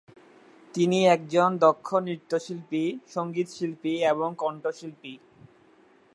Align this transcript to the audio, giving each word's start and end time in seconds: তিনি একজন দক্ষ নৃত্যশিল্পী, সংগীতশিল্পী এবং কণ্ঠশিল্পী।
তিনি 0.73 0.99
একজন 1.07 1.49
দক্ষ 1.57 1.87
নৃত্যশিল্পী, 1.99 2.83
সংগীতশিল্পী 3.07 3.93
এবং 4.03 4.29
কণ্ঠশিল্পী। 4.37 5.13